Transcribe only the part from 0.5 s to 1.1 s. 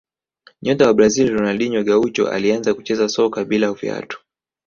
nyota wa